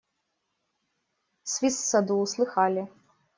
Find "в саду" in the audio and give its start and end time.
1.83-2.15